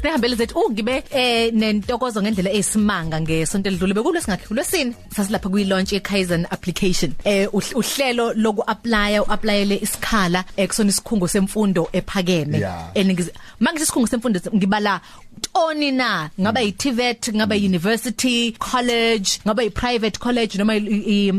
sinehambele 0.00 0.36
zethu 0.36 0.58
ungibe 0.60 1.02
eh 1.10 1.52
nentokozo 1.52 2.22
ngendlela 2.22 2.50
eyisimanga 2.50 3.20
ngesonto 3.20 3.68
elidlule. 3.68 3.94
Bekulo 3.94 4.20
singakhi 4.20 4.46
kulwesini 4.48 4.94
sasilapha 5.16 5.48
kwi 5.48 5.64
launch 5.64 5.92
ye 5.92 6.00
Kaizen 6.00 6.46
application. 6.50 7.12
Eh 7.24 7.46
uhl- 7.52 7.74
uhlelo 7.76 8.32
loku 8.34 8.62
apply 8.66 9.18
uapplyele 9.18 9.76
isikhala 9.82 10.44
ekusona 10.56 10.90
isikhungo 10.90 11.28
semfundo 11.28 11.88
ephakeme. 11.92 12.58
Eningizi 12.94 13.30
manje 13.60 13.82
isikhungo 13.82 14.06
semfundo 14.06 14.40
ngibala 14.54 15.00
toni 15.52 15.90
na? 15.92 16.30
Ngaba 16.40 16.60
yi 16.60 16.72
TVET 16.72 17.34
ngaba 17.34 17.54
yi 17.54 17.66
university 17.66 18.52
college 18.58 19.40
ngaba 19.46 19.62
yi 19.62 19.70
private 19.70 20.18
college 20.18 20.58
noma 20.58 20.76
i- 20.76 21.32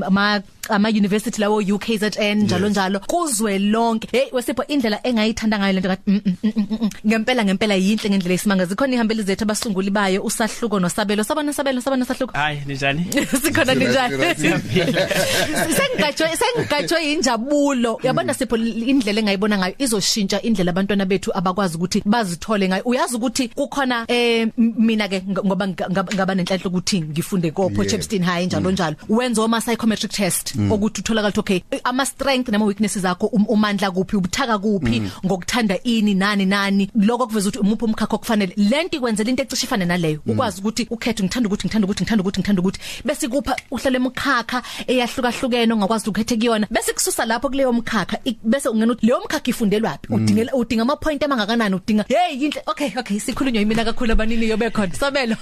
ama 0.69 0.81
ama 0.81 0.89
university 0.89 1.41
lawo 1.41 1.57
UKZN 1.57 2.35
njalo 2.43 2.65
Yes. 2.67 2.71
njalo 2.71 2.99
kuzwe 2.99 3.59
lonke. 3.59 4.07
Hey 4.11 4.27
wesipho 4.31 4.63
indlela 4.67 4.99
engayithanda 5.07 5.59
ngayo 5.59 5.73
lento 5.73 5.89
kathi 5.89 6.01
mm, 6.07 6.21
mm, 6.25 6.35
mm, 6.43 6.51
mm, 6.55 6.77
mm. 6.81 6.89
ngempela 7.07 7.45
ngempela 7.45 7.75
yinhle 7.75 8.09
ngendlela 8.09 8.33
esimanga 8.35 8.65
zikhona 8.65 8.93
ihambeli 8.93 9.23
zethu 9.23 9.43
abasunguli 9.43 9.89
bayo 9.89 10.23
usahluko 10.23 10.79
nosabelo. 10.79 11.23
Sabona 11.23 11.53
sabelo 11.53 11.81
sabona 11.81 12.05
sahluko 12.05 12.33
hayi 12.37 12.61
ninjani? 12.65 13.05
Sikhona 13.43 13.73
njani 13.73 14.35
siyaphila 14.37 15.07
sengigajwe 15.77 16.29
sengigajwe 16.37 17.13
injabulo. 17.13 17.95
Uyabona 18.03 18.33
sipho 18.33 18.57
indlela 18.57 19.19
engayibona 19.19 19.57
ngayo 19.57 19.75
izoshintsha 19.77 20.41
indlela 20.41 20.71
abantwana 20.71 21.05
bethu 21.05 21.31
abakwazi 21.37 21.77
ukuthi 21.77 22.01
bazithole 22.05 22.67
ngayo. 22.69 22.83
Uyazi 22.85 23.15
ukuthi 23.15 23.47
kukhona 23.47 24.05
eh 24.07 24.47
m- 24.57 24.73
mina 24.77 25.07
ke 25.07 25.19
ng- 25.19 25.45
ngoba 25.45 25.67
nga- 25.67 25.89
nga- 25.89 26.03
ngaba 26.15 26.35
nenhlanhla 26.35 26.67
ukuthi 26.69 27.01
ngifunde 27.01 27.51
ko 27.51 27.71
Yeah. 27.71 27.87
Chepstein 27.91 28.23
High 28.23 28.45
njalo 28.45 28.71
njalo. 28.71 28.95
Wenza 29.09 29.41
oma 29.41 29.61
psychometric 29.61 30.11
test. 30.11 30.50
Ukuthi 30.71 31.01
utholakala 31.01 31.29
ukuthi 31.33 31.39
okay 31.39 31.79
ama 31.83 32.05
strength 32.05 32.49
nama 32.49 32.65
weaknesses 32.65 33.05
akho 33.05 33.27
um- 33.27 33.45
umandla 33.49 33.91
kuphi 33.91 34.15
ubuthaka 34.17 34.57
kuphi 34.59 35.01
ngokuthanda 35.25 35.83
ini 35.83 36.13
nani 36.13 36.45
nani. 36.45 36.89
Lokho 36.95 37.27
kuveza 37.27 37.49
ukuthi 37.49 37.59
umuphi 37.59 37.85
umkhakha 37.85 38.15
okufanele. 38.15 38.53
Lento 38.57 38.97
ikwenzela 38.97 39.29
into 39.29 39.43
ecishe 39.43 39.65
ifane 39.65 39.85
naleyo. 39.85 40.19
Ukwazi 40.27 40.61
ukuthi 40.61 40.87
ukhethe 40.89 41.23
ngithanda 41.23 41.47
ukuthi 41.47 41.67
ngithanda 41.67 41.85
ukuthi 41.85 42.03
ngithanda 42.03 42.21
ukuthi 42.21 42.39
ngithanda 42.39 42.61
ukuthi. 42.61 42.79
Bese 43.05 43.27
kupha 43.27 43.55
uhlele 43.71 43.97
emkhakha 43.97 44.63
eyahlukahlukene 44.87 45.73
ongakwazi 45.73 46.09
ukhethe 46.09 46.35
kuyona. 46.37 46.67
Bese 46.71 46.93
kususa 46.93 47.25
lapho 47.25 47.49
kuleyo 47.49 47.73
mkhakha 47.73 48.17
ik- 48.25 48.39
bese 48.43 48.69
ungena 48.69 48.91
ukuthi 48.93 49.05
leyo 49.05 49.19
mkhakha 49.25 49.49
ifundelwapi 49.49 50.13
udingela 50.13 50.53
udinga 50.53 50.81
ama 50.81 50.95
point 50.95 51.23
amangakanani? 51.23 51.75
Udinga 51.75 52.05
hey 52.07 52.37
yinhle 52.41 52.61
okay 52.67 52.91
okay 52.97 53.19
sikhulunywa 53.19 53.61
imina 53.61 53.85
kakhulu 53.85 54.11
abanini 54.11 54.49
yobe 54.49 54.69
khona. 54.69 54.93
Sabelo 54.93 55.35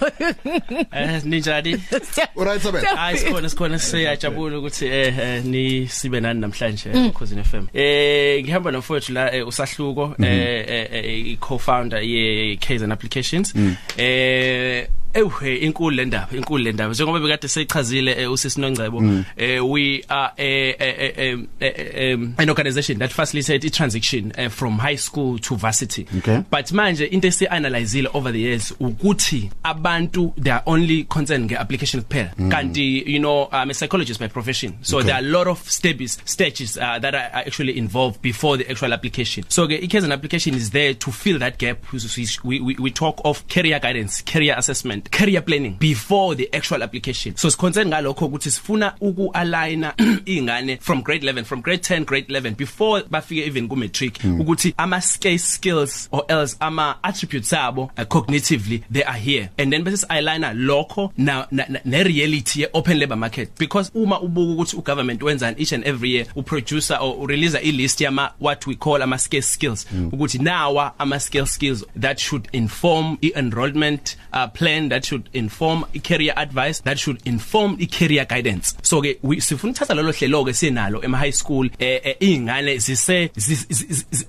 eh 0.92 1.22
ninjani? 1.26 1.78
Alright 2.38 2.62
Sabela. 2.62 2.96
hayi 2.96 3.18
sikhona 3.18 3.50
sikhona 3.50 3.80
siyajabula 3.80 4.58
ukuthi 4.60 4.86
eh 5.00 5.14
eh, 5.20 5.46
ni 5.46 5.88
sibe 5.88 6.20
nani 6.22 6.40
namhlanje 6.40 6.90
ekhosini 7.08 7.44
FM 7.44 7.66
eh 7.74 8.44
ngihamba 8.44 8.72
nomfowethu 8.72 9.14
la 9.14 9.24
eh, 9.36 9.48
usahluko 9.48 10.16
eh 10.20 10.66
eh, 10.68 10.88
eh, 10.92 11.32
i 11.34 11.38
co-founder 11.46 12.02
ye 12.14 12.56
Kaizen 12.58 12.92
Applications 12.92 13.54
eh 13.98 14.88
Ewhe 15.14 15.56
inkulu 15.56 15.96
le 15.96 16.06
ndaba 16.06 16.28
inkulu 16.38 16.64
le 16.64 16.72
ndaba. 16.72 16.94
Njengoba 16.94 17.20
bekade 17.20 17.48
seyichazile 17.48 18.12
eh, 18.22 18.32
usisi 18.32 18.62
Nongcebo 18.62 19.04
eh 19.38 19.60
we 19.72 20.04
are 20.10 20.32
a, 20.38 20.76
a, 20.80 21.48
a, 21.62 22.14
an 22.38 22.50
organization 22.50 23.00
that 23.00 23.12
facilitates 23.12 23.66
i 23.66 23.70
transition 23.70 24.32
uh, 24.38 24.50
from 24.50 24.78
high 24.80 24.96
school 24.98 25.38
to 25.40 25.56
varsity. 25.56 26.08
Okay. 26.18 26.44
but 26.52 26.72
manje 26.72 27.06
into 27.12 27.28
esi 27.28 27.48
analyzeile 27.48 28.10
over 28.14 28.32
the 28.32 28.40
years 28.40 28.74
ukuthi 28.80 29.50
abantu 29.64 30.34
they 30.38 30.52
are 30.52 30.64
only 30.66 31.04
concerned 31.04 31.46
nge 31.46 31.58
application 31.58 32.02
kuphela 32.04 32.32
kanti 32.50 33.04
you 33.08 33.20
know 33.20 33.48
I'm 33.52 33.70
a 33.70 33.74
psychologist 33.74 34.20
by 34.20 34.28
profession. 34.28 34.78
So 34.82 34.98
Okay. 34.98 35.08
there 35.08 35.16
are 35.16 35.26
a 35.26 35.28
lot 35.28 35.48
of 35.48 35.70
stages 35.70 36.20
stages 36.26 36.78
uh, 36.78 37.00
that 37.00 37.16
are 37.16 37.30
actually 37.34 37.78
involved 37.78 38.22
before 38.22 38.58
the 38.58 38.70
actual 38.70 38.94
application. 38.94 39.44
So 39.50 39.66
the 39.68 39.80
an 40.00 40.12
application 40.12 40.54
is 40.56 40.70
there 40.72 40.94
to 40.94 41.12
fill 41.12 41.40
that 41.40 41.58
gap 41.58 41.78
we 42.44 42.60
we, 42.62 42.76
we 42.76 42.92
talk 42.92 43.22
of 43.24 43.48
career 43.48 43.80
guidance 43.80 44.22
career 44.22 44.56
assessment. 44.58 44.99
Career 45.02 45.42
planning 45.42 45.76
before 45.80 46.36
the 46.36 46.54
actual 46.54 46.84
application. 46.84 47.36
So 47.36 47.50
siconcern 47.50 47.88
ngalokho 47.88 48.26
ukuthi 48.26 48.52
sifuna 48.52 48.96
uku 49.02 49.32
aligna 49.34 49.94
ingane 50.26 50.82
from 50.82 51.02
grade 51.02 51.24
11 51.24 51.44
from 51.46 51.62
grade 51.62 51.84
10 51.84 52.06
grade 52.06 52.26
11 52.30 52.56
before 52.56 53.02
bafike 53.02 53.48
even 53.48 53.68
ku 53.68 53.76
matric 53.76 54.14
ukuthi 54.14 54.74
ama 54.78 55.02
skills 55.02 56.10
or 56.12 56.24
else 56.30 56.56
ama 56.60 56.98
attributes 57.04 57.54
abo 57.54 57.92
uh, 57.98 58.04
cognitively 58.06 58.84
they 58.92 59.04
are 59.04 59.18
here. 59.18 59.50
And 59.58 59.72
then 59.72 59.84
bese 59.84 60.06
aligna 60.08 60.54
lokho 60.54 61.12
na, 61.18 61.46
na, 61.52 61.66
na 61.70 61.80
ne 61.86 62.04
reality 62.04 62.62
ye 62.62 62.68
open 62.74 63.00
labor 63.00 63.16
market. 63.16 63.58
Because 63.58 63.92
uma 63.96 64.20
ubuka 64.20 64.54
ukuthi 64.54 64.78
u 64.78 64.82
government 64.82 65.22
wenzani 65.22 65.60
each 65.60 65.72
and 65.72 65.84
every 65.84 66.10
year 66.10 66.26
u 66.36 66.44
producer 66.44 66.98
or 67.02 67.18
u 67.20 67.28
release 67.28 67.56
a 67.56 67.72
list 67.72 68.02
yama 68.02 68.34
what 68.40 68.66
we 68.68 68.76
call 68.76 69.02
ama 69.02 69.18
scarce 69.18 69.48
skills 69.48 69.86
ukuthi 70.12 70.40
nawa 70.40 70.94
ama 71.00 71.20
scarce 71.20 71.52
skills 71.52 71.84
that 71.96 72.20
should 72.20 72.48
inform 72.54 73.18
i 73.22 73.32
enrollment 73.36 74.16
uh, 74.34 74.48
plan 74.48 74.89
that 74.90 75.06
should 75.06 75.30
inform 75.34 75.86
i 75.96 76.00
career 76.00 76.34
advice 76.36 76.82
that 76.84 76.98
should 77.00 77.20
inform 77.26 77.78
i 77.82 77.86
career 77.86 78.26
guidance. 78.26 78.76
So 78.84 79.02
ke 79.02 79.18
we- 79.24 79.38
sifuna 79.42 79.74
ukuthatha 79.74 79.96
lolo 79.96 80.12
hlelo 80.12 80.46
ke 80.46 80.54
senalo 80.54 81.04
ema 81.04 81.18
high 81.18 81.32
school 81.32 81.70
eh, 81.80 82.00
eh, 82.04 82.16
ingane 82.20 82.78
zise 82.78 83.30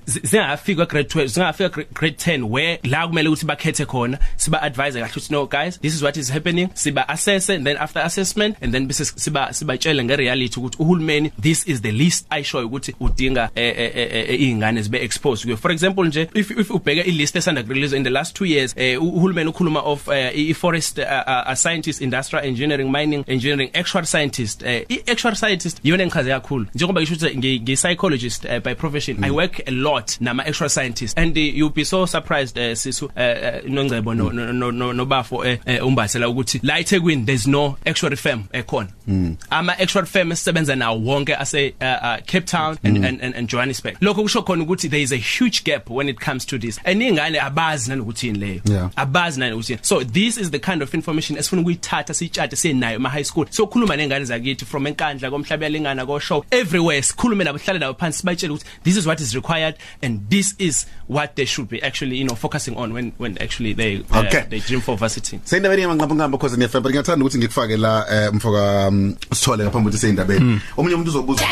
zingafika 0.07 0.87
grade 0.87 1.09
12 1.09 1.27
zingafika 1.27 1.69
grade 1.95 2.17
10 2.17 2.43
where 2.51 2.79
la 2.85 3.07
kumele 3.09 3.29
ukuthi 3.29 3.47
bakhethe 3.47 3.87
khona 3.87 4.19
siba 4.37 4.63
advise 4.63 4.93
kahle 5.01 5.11
ukuthi 5.11 5.31
no 5.33 5.47
guys 5.47 5.79
this 5.81 5.95
is 5.95 6.03
what 6.03 6.17
is 6.17 6.29
happening. 6.31 6.69
Siba 6.75 7.05
assess 7.09 7.49
and 7.51 7.67
then 7.67 7.77
after 7.77 8.01
assessment 8.01 8.57
and 8.61 8.73
then 8.75 8.87
bese 8.89 9.05
siba 9.05 9.53
sibatshela 9.53 10.05
nge 10.05 10.17
reality 10.17 10.61
ukuthi 10.61 10.77
uhulumeni 10.79 11.33
this 11.41 11.67
is 11.69 11.81
the 11.83 11.93
least 11.93 12.27
i 12.31 12.43
show 12.43 12.65
ukuthi 12.67 12.95
udinga 13.01 13.51
eh, 13.55 13.75
eh, 13.79 13.93
eh, 13.97 14.31
eh, 14.31 14.41
ingane 14.43 14.83
zibe 14.83 14.99
exposed 15.05 15.45
kuyo. 15.45 15.57
For 15.57 15.73
example 15.73 16.05
nje 16.07 16.29
if 16.35 16.51
if 16.51 16.71
ubheka 16.71 17.05
i 17.07 17.11
list 17.11 17.37
esanda 17.37 17.63
release 17.63 17.97
in 17.97 18.05
the 18.05 18.11
last 18.11 18.41
2 18.41 18.47
years 18.47 18.75
eh, 18.77 19.03
uhulumeni 19.03 19.51
ukhuluma 19.51 19.81
of 19.81 20.09
eh, 20.09 20.50
i 20.51 20.55
forest 20.55 20.99
uh, 20.99 21.05
uh, 21.05 21.55
scientist 21.55 22.01
industrial 22.01 22.45
engineering 22.45 22.91
mining 22.93 23.25
engineering 23.27 23.71
actual 23.75 24.05
scientist 24.05 24.63
eh, 24.63 24.85
i 24.89 25.03
actual 25.13 25.35
scientist 25.35 25.81
yona 25.85 26.03
engichaze 26.03 26.31
kakhulu 26.31 26.67
njengoba 26.75 27.01
ngisho 27.01 27.15
ukuthi 27.15 27.39
ngi 27.39 27.77
psychologist 27.77 28.45
uh, 28.45 28.59
by 28.59 28.75
profession 28.75 29.17
mm. 29.17 29.25
i 29.25 29.31
work 29.31 29.61
a 29.67 29.71
lot 29.71 30.21
nama 30.21 30.47
actual 30.47 30.69
scientists 30.71 31.15
and 31.19 31.37
uh, 31.37 31.43
you'll 31.43 31.75
be 31.75 31.85
so 31.85 32.07
surprised 32.07 32.59
uh, 32.59 32.77
sisu 32.77 33.05
uh, 33.07 33.13
uh, 33.13 33.71
nongcebo 33.71 34.15
no 34.15 34.31
no 34.31 34.53
no, 34.53 34.71
no, 34.71 34.93
no 34.93 35.07
bafo 35.07 35.37
uh, 35.37 35.45
uh, 35.45 35.87
umbathela 35.87 36.29
ukuthi 36.29 36.61
la 36.63 36.79
eThekwini 36.79 37.25
there's 37.27 37.47
no 37.47 37.77
actual 37.87 38.17
firm 38.17 38.43
ekhona 38.53 38.89
mm. 39.07 39.37
ama 39.51 39.79
actual 39.79 40.07
firm 40.07 40.33
esebenza 40.33 40.77
nawo 40.77 40.99
wonke 41.01 41.37
ase 41.37 41.75
uh, 41.81 41.87
uh, 41.87 42.17
Cape 42.27 42.47
Town 42.47 42.79
and, 42.85 42.97
mm. 42.99 43.05
and, 43.09 43.21
and 43.23 43.35
and 43.35 43.49
Johannesburg 43.49 43.97
lokho 44.01 44.23
kusho 44.23 44.43
khona 44.43 44.63
ukuthi 44.65 44.91
there 44.91 45.03
is 45.03 45.13
a 45.13 45.17
huge 45.39 45.65
gap 45.65 45.91
when 45.91 46.09
it 46.09 46.21
comes 46.21 46.47
to 46.47 46.59
this 46.59 46.81
aningane 46.85 47.41
abazi 47.41 47.91
nanokuthi 47.91 48.27
yini 48.27 48.39
leyo 48.39 48.61
Yeah. 48.71 48.91
abazi 48.97 49.41
nanokuthi 49.41 49.73
yini. 49.73 49.85
so 49.85 50.05
this 50.05 50.37
is 50.41 50.51
the 50.51 50.59
kind 50.59 50.83
of 50.83 50.95
information 50.95 51.37
esifuna 51.39 51.63
ukuyithatha 51.63 52.15
siyitshate 52.15 52.57
senayo 52.57 52.97
ema 52.97 53.09
high 53.09 53.25
school. 53.25 53.47
So 53.51 53.67
khuluma 53.67 53.97
nengane 53.97 54.25
zakithi 54.25 54.65
from 54.65 54.85
enkandla 54.87 55.31
komhlaba 55.31 55.65
yalingana 55.65 56.07
ko 56.07 56.19
show 56.19 56.45
everywhere 56.51 57.03
sikhulume 57.03 57.45
nabo 57.45 57.59
hlale 57.59 57.79
nabo 57.79 57.99
phansi 57.99 58.19
sibatshele 58.23 58.53
ukuthi 58.53 58.65
this 58.85 58.97
is 58.97 59.07
what 59.07 59.21
is 59.21 59.35
required 59.35 59.75
and 60.03 60.29
this 60.31 60.55
is 60.59 60.87
what 61.07 61.37
they 61.37 61.45
should 61.45 61.69
be 61.69 61.83
actually 61.83 62.17
you 62.17 62.25
know 62.25 62.35
focusing 62.35 62.77
on 62.77 62.93
when 62.93 63.13
when 63.19 63.37
actually 63.39 63.73
they 63.73 64.03
Okay. 64.11 64.41
uh, 64.41 64.45
they 64.49 64.59
dream 64.61 64.81
for 64.81 64.97
varsity. 64.97 65.39
Seyindabeni 65.45 65.83
yamanqamba 65.83 66.15
ngamba 66.15 66.31
because 66.33 66.57
ngiyafemba 66.57 66.91
ngiyathanda 66.91 67.25
ukuthi 67.25 67.39
ngikufake 67.39 67.77
la 67.77 68.07
eh, 68.11 68.33
mfoka 68.35 68.89
um, 68.89 69.17
sithole 69.35 69.65
ngaphambi 69.65 69.89
ukuthi 69.89 69.99
seyindabeni. 69.99 70.61
Omunye 70.77 70.95
umuntu 70.95 71.11
uzobuza. 71.11 71.45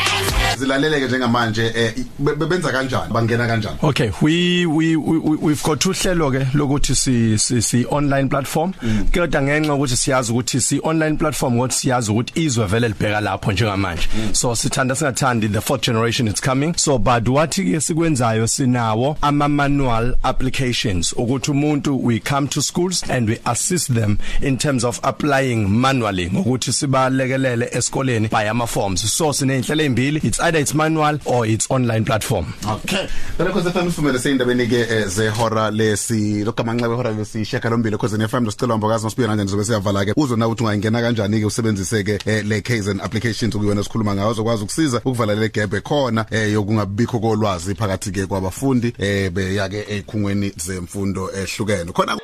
Zilaleleke 0.59 1.07
njengamanje 1.07 1.65
eh, 1.75 1.93
be- 2.19 2.35
be- 2.35 2.45
benza 2.45 2.71
kanjani? 2.71 3.13
Bangena 3.13 3.47
kanjani? 3.47 3.77
Okay 3.81 4.11
we 4.21 4.65
we, 4.65 4.95
we 4.95 5.37
we've 5.37 5.63
got 5.63 5.85
uhlelo 5.85 6.31
ke 6.31 6.45
lokuthi 6.53 6.95
si 6.95 7.37
si, 7.61 7.85
online 7.89 8.29
platform. 8.29 8.73
Kodwa 9.13 9.41
ngenxa 9.41 9.73
ukuthi 9.73 9.97
siyazi 9.97 10.31
ukuthi 10.31 10.61
si 10.61 10.79
online 10.83 11.17
platform 11.17 11.53
ngokuthi 11.55 11.75
siyazi 11.75 12.11
ukuthi 12.11 12.41
izwe 12.45 12.65
vele 12.65 12.87
libheka 12.87 13.21
lapho 13.21 13.51
njengamanje. 13.51 14.07
So 14.31 14.55
sithanda 14.55 14.95
singathandi 14.95 15.47
the 15.47 15.61
fourth 15.61 15.81
generation 15.85 16.27
is 16.27 16.41
coming. 16.41 16.73
So 16.77 16.97
but 16.97 17.23
ke 17.23 17.81
sikwenzayo 17.81 18.47
sinawo 18.47 19.17
ama 19.21 19.47
manual 19.47 20.15
applications 20.23 21.13
ukuthi 21.13 21.51
umuntu 21.51 22.03
we 22.03 22.19
come 22.19 22.47
to 22.47 22.61
schools 22.61 23.03
and 23.09 23.29
we 23.29 23.39
assist 23.45 23.93
them 23.93 24.17
in 24.41 24.57
terms 24.57 24.83
of 24.83 24.99
applying 25.03 25.67
manually 25.67 26.29
ngokuthi 26.29 26.73
sibalekelele 26.73 27.69
esikoleni 27.71 28.27
by 28.27 28.49
ama 28.49 28.67
forms 28.67 29.17
so 29.17 29.33
sinenhlelo 29.33 29.83
ezimbili 29.83 30.19
it's 30.23 30.39
either 30.49 30.59
it's 30.59 30.73
manual 30.73 31.19
or 31.25 31.45
it's 31.45 31.69
online 31.69 32.03
platform. 32.03 32.53
Okay. 32.65 33.07
Bela 33.37 33.51
khoze 33.51 33.71
FM 33.71 33.91
sifumele 33.91 34.19
seyindabeni 34.19 34.67
ke 34.67 34.79
eh, 34.81 35.05
zehora 35.07 35.71
lesi. 35.71 36.43
Lokamanxebe 36.43 36.95
hora 36.95 37.11
lesi 37.11 37.45
sheka 37.45 37.69
lombili 37.69 37.97
khoze 37.97 38.17
ne 38.17 38.27
FM 38.27 38.45
losicela 38.45 38.77
mbokazi 38.77 39.03
masibuye 39.03 39.27
kanje 39.27 39.43
nizobe 39.43 39.63
siyavala 39.63 40.05
ke. 40.05 40.13
Uzona 40.17 40.47
ukuthi 40.47 40.63
ungayingena 40.63 41.01
kanjani 41.01 41.39
ke 41.39 41.45
usebenzise 41.45 42.03
ke 42.03 42.19
eh, 42.25 42.45
le 42.45 42.61
Kaizen 42.61 43.01
applications 43.01 43.55
ukuyona 43.55 43.83
sikhuluma 43.83 44.15
ngayo 44.15 44.31
uzokwazi 44.31 44.63
ukusiza 44.63 44.97
ukuvala 44.97 45.35
le 45.35 45.49
gap 45.49 45.73
ekhona 45.73 46.25
eh, 46.31 46.53
yokungabikho 46.53 47.19
kolwazi 47.19 47.75
phakathi 47.75 48.11
ke 48.11 48.25
kwabafundi 48.25 48.93
eh 48.97 49.31
beyake 49.31 49.85
ekhungweni 49.89 50.53
zemfundo 50.57 51.31
ehlukene. 51.31 51.91
Khona 51.91 52.17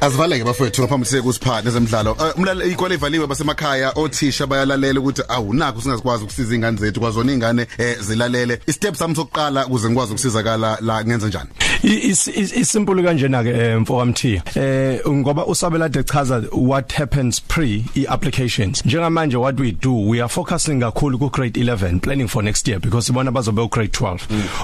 Asivaleke 0.00 0.44
bafowethu 0.44 0.82
ngaphambi 0.82 1.06
sike 1.06 1.22
kusiphathe 1.22 1.64
nezemidlalo. 1.64 2.12
Uh, 2.12 2.38
Umlale 2.38 2.70
ikole 2.70 2.94
ivaliwe 2.94 3.26
basemakhaya 3.26 3.92
othisha 3.94 4.46
bayalalela 4.46 5.00
ukuthi 5.00 5.22
awunakho 5.28 5.80
singazikwazi 5.80 6.24
ukusiza 6.24 6.54
ingane 6.54 6.76
zethu 6.76 7.00
kwazona 7.00 7.32
ingane 7.32 7.66
eh, 7.78 7.98
zilalele. 8.00 8.60
I 8.66 8.72
step 8.72 8.94
sami 8.94 9.14
sokuqala 9.14 9.66
ukuze 9.66 9.88
ngikwazi 9.88 10.12
ukusizakala 10.12 10.78
la 10.80 11.04
ngenze 11.04 11.26
njani? 11.26 11.50
isimple 11.82 13.02
kanjena 13.02 13.42
ke 13.42 13.76
mfokamthiya 13.76 14.42
eh 14.54 15.00
ngoba 15.08 15.46
usabelade 15.46 15.98
echaza 15.98 16.42
what 16.52 16.92
happens 16.92 17.40
pre 17.40 17.84
i-applications 17.94 18.84
njengamanje 18.86 19.36
what 19.36 19.60
we 19.60 19.72
do 19.72 20.08
we 20.08 20.20
are 20.20 20.28
focusing 20.28 20.80
kakhulu 20.80 21.18
ku 21.18 21.30
grade 21.30 21.60
11 21.60 22.00
planning 22.00 22.28
for 22.28 22.42
next 22.42 22.68
year 22.68 22.80
because 22.80 23.06
sibona 23.06 23.32
bazobe 23.32 23.62
u 23.62 23.68
grade 23.68 23.90
12 23.90 24.18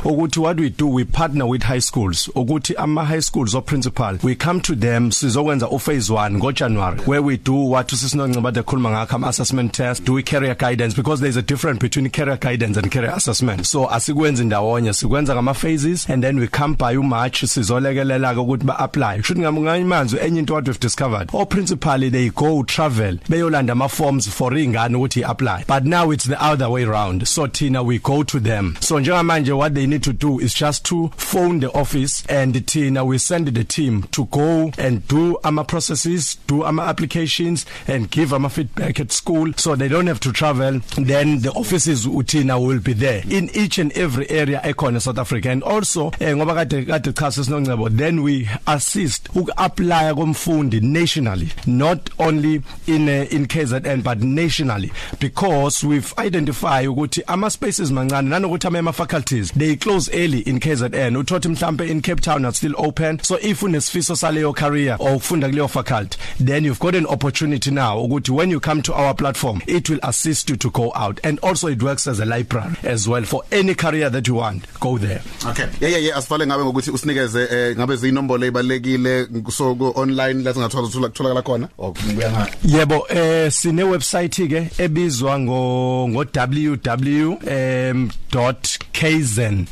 ukuthi 0.04 0.40
what 0.40 0.60
we 0.60 0.70
do 0.70 0.86
we 0.86 1.04
partner 1.04 1.46
with 1.46 1.62
high 1.62 1.80
schools 1.80 2.30
ukuthi 2.34 2.74
ama 2.76 3.04
high 3.04 3.20
schools 3.20 3.54
o 3.54 3.60
principal 3.60 4.18
we 4.22 4.34
come 4.34 4.60
to 4.60 4.76
them 4.76 5.07
sizokwenza 5.12 5.68
u 5.68 5.78
phase 5.78 6.12
1 6.12 6.30
ngo 6.36 6.52
January 6.52 7.00
where 7.06 7.22
we 7.22 7.36
do 7.36 7.70
what 7.70 7.92
usisinonceba 7.92 8.52
de 8.52 8.62
khuluma 8.62 8.90
ngakho 8.90 9.16
ama 9.16 9.28
assessment 9.28 9.72
test 9.72 10.04
do 10.04 10.12
we 10.14 10.22
career 10.22 10.54
guidance? 10.54 10.94
Because 10.94 11.20
there's 11.20 11.36
a 11.36 11.42
difference 11.42 11.78
between 11.78 12.10
career 12.10 12.36
guidance 12.36 12.76
and 12.76 12.90
career 12.90 13.12
assessment. 13.14 13.66
So 13.66 13.86
asikwenza 13.90 14.44
ndawonye 14.44 14.92
sikwenza 14.92 15.34
ngama 15.34 15.54
phases 15.54 16.10
and 16.10 16.22
then 16.22 16.38
we 16.38 16.46
come 16.48 16.74
by 16.74 16.96
uMarch 16.96 17.44
sizolekelela 17.44 18.32
ukuthi 18.32 18.64
ba 18.64 18.78
apply 18.78 19.22
should 19.22 19.38
ngamanye 19.38 19.84
manzi 19.84 20.16
enye 20.16 20.38
into 20.38 20.54
what 20.54 20.66
we've 20.66 20.80
discovered 20.80 21.30
all 21.34 21.46
principally 21.46 22.10
they 22.10 22.30
go 22.30 22.62
travel 22.62 23.18
beyolanda 23.28 23.72
ama 23.72 23.88
forms 23.88 24.28
for 24.28 24.58
ingane 24.58 24.96
ukuthi 24.96 25.24
apply 25.24 25.64
but 25.66 25.84
now 25.84 26.10
it's 26.12 26.26
the 26.26 26.36
other 26.40 26.68
way 26.70 26.84
round. 26.84 27.26
So 27.28 27.46
thina 27.46 27.82
we 27.84 27.98
go 27.98 28.22
to 28.22 28.40
them. 28.40 28.76
So 28.80 29.00
njengamanje 29.00 29.52
what 29.56 29.74
they 29.74 29.86
need 29.86 30.02
to 30.02 30.12
do 30.12 30.40
is 30.40 30.54
just 30.54 30.84
to 30.86 31.10
phone 31.16 31.60
the 31.60 31.70
office 31.72 32.24
and 32.28 32.54
thina 32.54 33.04
we 33.04 33.18
send 33.18 33.48
the 33.48 33.64
team 33.64 34.02
to 34.10 34.24
go 34.26 34.70
and 34.78 34.97
do 34.98 35.38
ama 35.44 35.64
processes 35.64 36.36
do 36.46 36.64
ama 36.64 36.82
applications 36.82 37.66
and 37.86 38.10
give 38.10 38.32
ama 38.32 38.48
feedback 38.48 39.00
at 39.00 39.12
school 39.12 39.52
so 39.56 39.76
they 39.76 39.88
don't 39.88 40.06
have 40.06 40.20
to 40.20 40.32
travel. 40.32 40.80
Then 40.96 41.40
the 41.40 41.50
offices 41.52 42.06
uthina 42.06 42.64
will 42.64 42.80
be 42.80 42.92
there 42.92 43.22
in 43.28 43.50
each 43.54 43.78
and 43.78 43.92
every 43.92 44.28
area 44.30 44.60
ekhona 44.64 45.00
South 45.00 45.18
Africa. 45.18 45.50
And 45.50 45.62
also 45.62 46.08
eh, 46.20 46.34
ngoba 46.34 46.54
kade 46.54 46.86
kade 46.86 47.12
cha 47.14 47.28
sesiNongcebo 47.28 47.96
then 47.96 48.22
we 48.22 48.48
assist 48.66 49.28
ukuapply 49.34 50.14
komfundi 50.14 50.80
nationally 50.80 51.48
not 51.66 52.10
only 52.18 52.62
in 52.86 53.08
uh, 53.08 53.26
in 53.30 53.46
KZN 53.46 54.02
but 54.02 54.20
nationally. 54.20 54.90
Because 55.20 55.84
we've 55.84 56.12
identified 56.18 56.86
ukuthi 56.88 57.22
ama 57.28 57.50
spaces 57.50 57.90
mancane 57.90 58.28
nanokuthi 58.28 58.66
ama 58.66 58.92
faculties 58.92 59.52
they 59.52 59.76
close 59.76 60.08
early 60.12 60.40
in 60.40 60.60
KZN 60.60 61.16
uthothi 61.16 61.48
mhlambe 61.48 61.88
in 61.88 62.02
Cape 62.02 62.20
Town 62.20 62.44
are 62.44 62.52
still 62.52 62.74
open. 62.78 63.18
So 63.22 63.36
if 63.42 63.60
unesifiso 63.60 64.16
saleyo 64.16 64.54
career 64.54 64.87
or 64.98 65.16
ukufunda 65.16 65.48
kuleyo 65.48 65.68
faculty 65.68 66.18
then 66.44 66.64
you've 66.64 66.80
got 66.80 66.94
an 66.94 67.06
opportunity 67.06 67.70
now 67.70 68.04
ukuthi 68.04 68.30
when 68.30 68.50
you 68.50 68.60
come 68.60 68.82
to 68.82 68.92
our 68.94 69.14
platform 69.14 69.60
it 69.66 69.88
will 69.88 70.00
assist 70.02 70.50
you 70.50 70.56
to 70.56 70.70
go 70.70 70.92
out 70.94 71.20
and 71.24 71.38
also 71.40 71.68
it 71.68 71.82
works 71.82 72.06
as 72.06 72.20
a 72.20 72.24
library 72.24 72.74
as 72.82 73.08
well 73.08 73.24
for 73.24 73.42
any 73.50 73.74
career 73.74 74.10
that 74.10 74.26
you 74.28 74.34
want 74.34 74.64
go 74.80 74.98
there 74.98 75.20
Okay. 75.50 75.68
Yeah 75.80 75.88
yeah 75.88 75.98
yeah 75.98 76.16
asifale 76.16 76.46
ngabe 76.46 76.64
ngokuthi 76.64 76.90
usinikeze 76.90 77.48
eh, 77.50 77.76
ngabe 77.76 77.96
zinombolo 77.96 78.46
ezibalekile 78.46 79.26
so 79.50 79.74
ku 79.74 79.92
online 79.94 80.42
la 80.42 80.54
singathola 80.54 80.86
uthola 80.86 81.08
kutholakala 81.08 81.42
khona. 81.42 81.68
Oh 81.78 81.94
ngibuya 82.06 82.30
ngayo. 82.30 82.48
Yebo 82.64 83.06
eh 83.08 83.52
sine 83.52 83.82
website 83.82 84.48
ke 84.48 84.70
ebizwa 84.78 85.38
ngo 85.38 86.08
ngo 86.08 86.24
www.kzen 86.34 87.26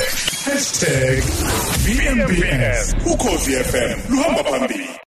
#VMBS 1.85 2.95
ukhosi 3.05 3.51
FM 3.51 3.99
luhamba 4.09 4.43
phambili. 4.43 4.89